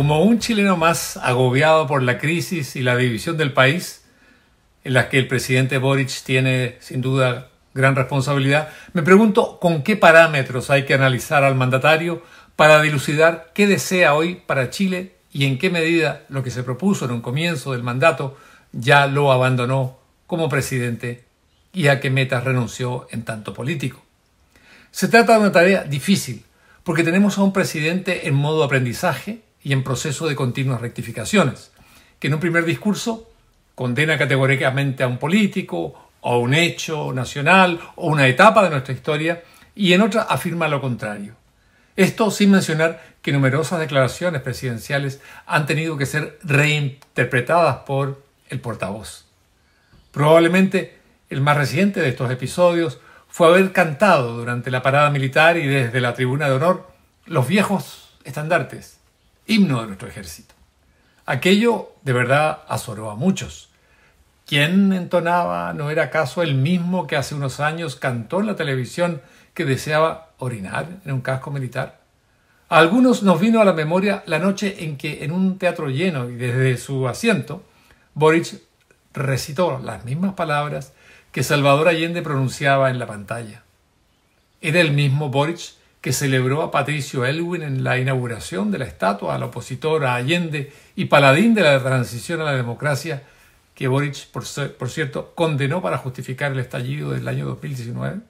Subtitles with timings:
[0.00, 4.02] como un chileno más agobiado por la crisis y la división del país,
[4.82, 9.96] en las que el presidente Boric tiene sin duda gran responsabilidad, me pregunto con qué
[9.96, 12.22] parámetros hay que analizar al mandatario
[12.56, 17.04] para dilucidar qué desea hoy para Chile y en qué medida lo que se propuso
[17.04, 18.38] en un comienzo del mandato
[18.72, 21.26] ya lo abandonó como presidente
[21.74, 24.02] y a qué metas renunció en tanto político.
[24.92, 26.46] Se trata de una tarea difícil,
[26.84, 31.72] porque tenemos a un presidente en modo aprendizaje y en proceso de continuas rectificaciones,
[32.18, 33.30] que en un primer discurso
[33.74, 39.42] condena categóricamente a un político, o un hecho nacional, o una etapa de nuestra historia,
[39.74, 41.34] y en otra afirma lo contrario.
[41.96, 49.26] Esto sin mencionar que numerosas declaraciones presidenciales han tenido que ser reinterpretadas por el portavoz.
[50.12, 55.66] Probablemente el más reciente de estos episodios fue haber cantado durante la parada militar y
[55.66, 56.90] desde la tribuna de honor
[57.26, 58.99] los viejos estandartes,
[59.50, 60.54] himno de nuestro ejército.
[61.26, 63.68] Aquello de verdad azoró a muchos.
[64.46, 69.20] ¿Quién entonaba no era acaso el mismo que hace unos años cantó en la televisión
[69.52, 72.00] que deseaba orinar en un casco militar?
[72.68, 76.30] A algunos nos vino a la memoria la noche en que en un teatro lleno
[76.30, 77.64] y desde su asiento,
[78.14, 78.60] Boric
[79.12, 80.92] recitó las mismas palabras
[81.32, 83.64] que Salvador Allende pronunciaba en la pantalla.
[84.60, 89.34] Era el mismo Boric que celebró a Patricio Elwin en la inauguración de la estatua
[89.34, 93.22] al opositor a Allende y paladín de la transición a la democracia
[93.74, 94.44] que Boric, por,
[94.76, 98.20] por cierto, condenó para justificar el estallido del año 2019.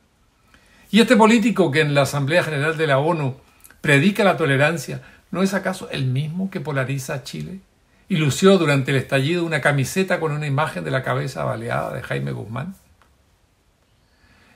[0.92, 3.36] Y este político que en la Asamblea General de la ONU
[3.80, 7.60] predica la tolerancia, ¿no es acaso el mismo que polariza a Chile?
[8.08, 12.02] Y lució durante el estallido una camiseta con una imagen de la cabeza baleada de
[12.02, 12.74] Jaime Guzmán.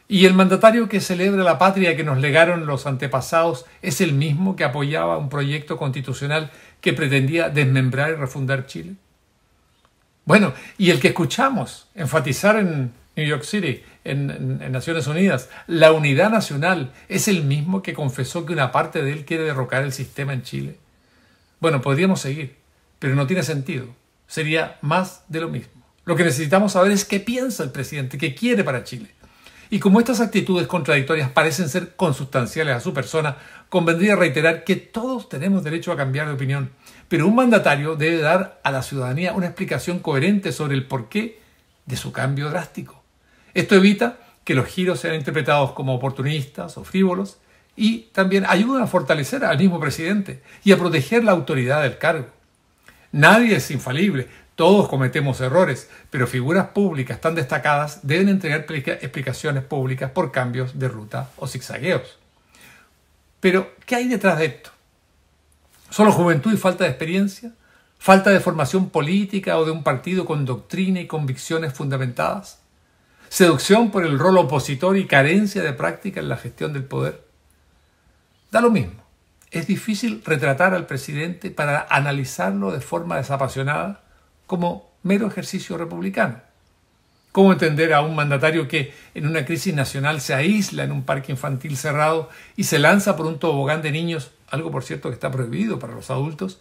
[0.06, 4.54] Y el mandatario que celebra la patria que nos legaron los antepasados es el mismo
[4.54, 8.96] que apoyaba un proyecto constitucional que pretendía desmembrar y refundar Chile.
[10.26, 15.92] Bueno, y el que escuchamos enfatizar en New York City, en, en, Naciones Unidas, la
[15.92, 19.92] unidad nacional, es el mismo que confesó que una parte de él quiere derrocar el
[19.92, 20.78] sistema en Chile.
[21.60, 22.56] Bueno, podríamos seguir,
[22.98, 23.86] pero no tiene sentido.
[24.26, 25.72] Sería más de lo mismo.
[26.04, 29.10] Lo que necesitamos saber es qué piensa el presidente, qué quiere para Chile.
[29.74, 35.28] Y como estas actitudes contradictorias parecen ser consustanciales a su persona, convendría reiterar que todos
[35.28, 36.70] tenemos derecho a cambiar de opinión,
[37.08, 41.40] pero un mandatario debe dar a la ciudadanía una explicación coherente sobre el porqué
[41.86, 43.02] de su cambio drástico.
[43.52, 47.38] Esto evita que los giros sean interpretados como oportunistas o frívolos
[47.74, 52.28] y también ayuda a fortalecer al mismo presidente y a proteger la autoridad del cargo.
[53.10, 60.10] Nadie es infalible, todos cometemos errores, pero figuras públicas tan destacadas deben entregar explicaciones públicas
[60.12, 62.18] por cambios de ruta o zigzagueos.
[63.40, 64.70] Pero, ¿qué hay detrás de esto?
[65.90, 67.52] ¿Solo juventud y falta de experiencia?
[67.98, 72.60] ¿Falta de formación política o de un partido con doctrina y convicciones fundamentadas?
[73.28, 77.24] ¿Seducción por el rol opositor y carencia de práctica en la gestión del poder?
[78.52, 79.02] Da lo mismo.
[79.50, 84.03] Es difícil retratar al presidente para analizarlo de forma desapasionada
[84.46, 86.40] como mero ejercicio republicano.
[87.32, 91.32] ¿Cómo entender a un mandatario que en una crisis nacional se aísla en un parque
[91.32, 95.30] infantil cerrado y se lanza por un tobogán de niños, algo por cierto que está
[95.32, 96.60] prohibido para los adultos,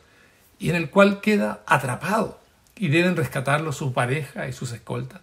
[0.57, 2.39] y en el cual queda atrapado
[2.75, 5.21] y deben rescatarlo su pareja y sus escoltas?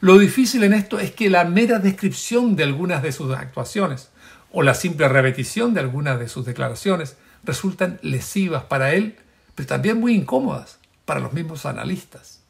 [0.00, 4.08] Lo difícil en esto es que la mera descripción de algunas de sus actuaciones
[4.50, 9.16] o la simple repetición de algunas de sus declaraciones resultan lesivas para él,
[9.54, 12.42] pero también muy incómodas para los mismos analistas.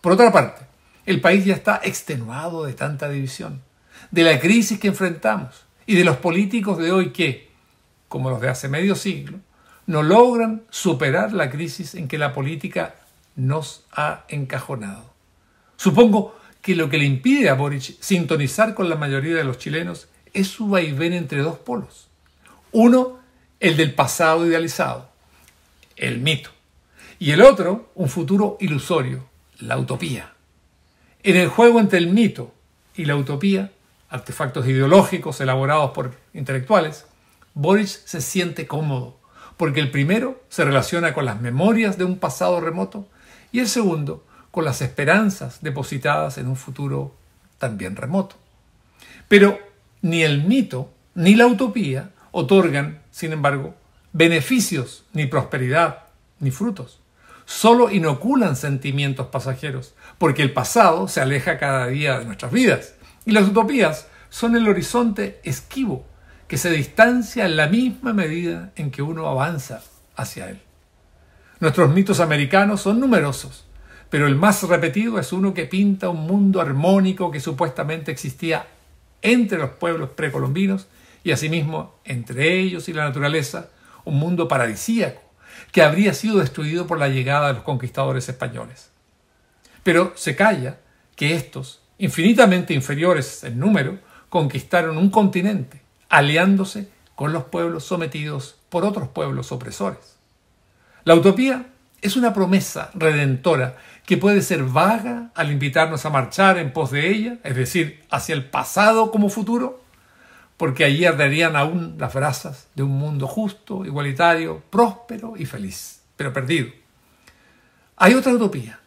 [0.00, 0.62] Por otra parte,
[1.04, 3.60] el país ya está extenuado de tanta división,
[4.10, 7.50] de la crisis que enfrentamos y de los políticos de hoy que,
[8.08, 9.38] como los de hace medio siglo,
[9.84, 12.94] no logran superar la crisis en que la política
[13.36, 15.12] nos ha encajonado.
[15.76, 20.08] Supongo que lo que le impide a Boric sintonizar con la mayoría de los chilenos
[20.32, 22.08] es su vaivén entre dos polos.
[22.72, 23.18] Uno,
[23.60, 25.10] el del pasado idealizado,
[25.96, 26.48] el mito,
[27.22, 29.26] y el otro, un futuro ilusorio,
[29.58, 30.32] la utopía.
[31.22, 32.54] En el juego entre el mito
[32.96, 33.72] y la utopía,
[34.08, 37.04] artefactos ideológicos elaborados por intelectuales,
[37.52, 39.20] Boris se siente cómodo,
[39.58, 43.06] porque el primero se relaciona con las memorias de un pasado remoto
[43.52, 47.14] y el segundo con las esperanzas depositadas en un futuro
[47.58, 48.36] también remoto.
[49.28, 49.58] Pero
[50.00, 53.74] ni el mito ni la utopía otorgan, sin embargo,
[54.14, 56.04] beneficios, ni prosperidad,
[56.38, 57.00] ni frutos
[57.50, 62.94] solo inoculan sentimientos pasajeros, porque el pasado se aleja cada día de nuestras vidas.
[63.26, 66.06] Y las utopías son el horizonte esquivo,
[66.46, 69.82] que se distancia en la misma medida en que uno avanza
[70.14, 70.60] hacia él.
[71.58, 73.66] Nuestros mitos americanos son numerosos,
[74.10, 78.68] pero el más repetido es uno que pinta un mundo armónico que supuestamente existía
[79.22, 80.86] entre los pueblos precolombinos
[81.24, 83.70] y asimismo entre ellos y la naturaleza,
[84.04, 85.29] un mundo paradisíaco
[85.72, 88.90] que habría sido destruido por la llegada de los conquistadores españoles.
[89.82, 90.78] Pero se calla
[91.16, 93.98] que estos, infinitamente inferiores en número,
[94.28, 100.16] conquistaron un continente, aliándose con los pueblos sometidos por otros pueblos opresores.
[101.04, 101.66] La utopía
[102.02, 103.76] es una promesa redentora
[104.06, 108.34] que puede ser vaga al invitarnos a marchar en pos de ella, es decir, hacia
[108.34, 109.82] el pasado como futuro,
[110.60, 116.34] porque allí arderían aún las brasas de un mundo justo, igualitario, próspero y feliz, pero
[116.34, 116.68] perdido.
[117.96, 118.78] Hay otra utopía,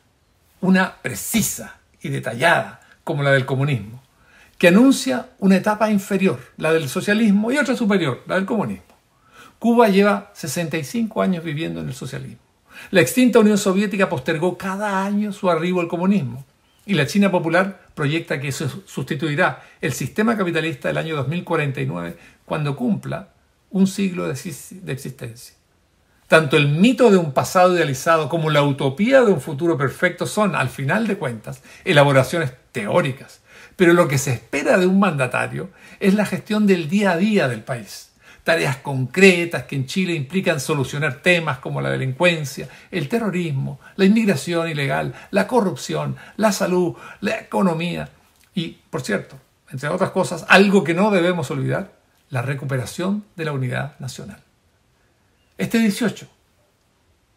[0.61, 4.03] una precisa y detallada, como la del comunismo,
[4.59, 8.95] que anuncia una etapa inferior, la del socialismo, y otra superior, la del comunismo.
[9.57, 12.43] Cuba lleva 65 años viviendo en el socialismo.
[12.91, 16.45] La extinta Unión Soviética postergó cada año su arribo al comunismo
[16.85, 22.75] y la China popular proyecta que eso sustituirá el sistema capitalista del año 2049 cuando
[22.75, 23.29] cumpla
[23.69, 25.55] un siglo de existencia.
[26.27, 30.55] Tanto el mito de un pasado idealizado como la utopía de un futuro perfecto son,
[30.55, 33.41] al final de cuentas, elaboraciones teóricas.
[33.75, 35.69] Pero lo que se espera de un mandatario
[35.99, 38.12] es la gestión del día a día del país
[38.43, 44.69] tareas concretas que en Chile implican solucionar temas como la delincuencia, el terrorismo, la inmigración
[44.69, 48.09] ilegal, la corrupción, la salud, la economía
[48.53, 49.37] y, por cierto,
[49.71, 51.93] entre otras cosas, algo que no debemos olvidar,
[52.29, 54.39] la recuperación de la unidad nacional.
[55.57, 56.27] Este 18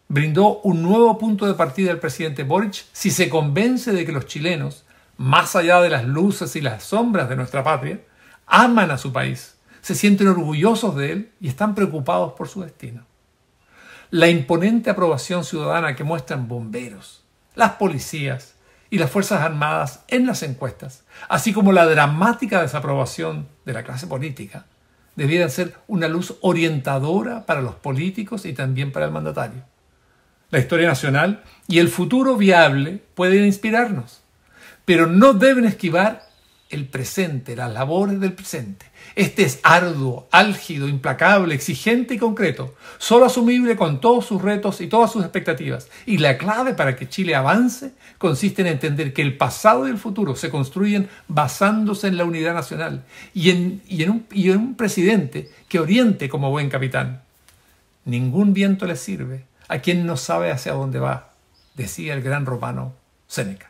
[0.09, 4.25] brindó un nuevo punto de partida al presidente Boric si se convence de que los
[4.25, 4.85] chilenos,
[5.17, 8.01] más allá de las luces y las sombras de nuestra patria,
[8.45, 13.05] aman a su país se sienten orgullosos de él y están preocupados por su destino.
[14.09, 17.23] La imponente aprobación ciudadana que muestran bomberos,
[17.55, 18.55] las policías
[18.89, 24.07] y las Fuerzas Armadas en las encuestas, así como la dramática desaprobación de la clase
[24.07, 24.65] política,
[25.15, 29.63] debieran ser una luz orientadora para los políticos y también para el mandatario.
[30.51, 34.21] La historia nacional y el futuro viable pueden inspirarnos,
[34.85, 36.26] pero no deben esquivar
[36.69, 38.85] el presente, las labores del presente.
[39.15, 44.87] Este es arduo, álgido, implacable, exigente y concreto, solo asumible con todos sus retos y
[44.87, 45.89] todas sus expectativas.
[46.05, 49.97] Y la clave para que Chile avance consiste en entender que el pasado y el
[49.97, 53.03] futuro se construyen basándose en la unidad nacional
[53.33, 57.21] y en, un, y en un presidente que oriente como buen capitán.
[58.05, 61.31] Ningún viento le sirve a quien no sabe hacia dónde va,
[61.75, 62.93] decía el gran romano
[63.27, 63.69] Séneca.